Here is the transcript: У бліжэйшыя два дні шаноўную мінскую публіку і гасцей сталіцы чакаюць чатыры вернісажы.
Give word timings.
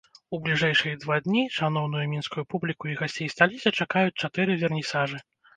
У 0.35 0.37
бліжэйшыя 0.45 0.95
два 1.03 1.17
дні 1.25 1.43
шаноўную 1.57 2.05
мінскую 2.13 2.45
публіку 2.53 2.91
і 2.93 2.97
гасцей 3.03 3.29
сталіцы 3.35 3.77
чакаюць 3.79 4.15
чатыры 4.21 4.51
вернісажы. 4.65 5.25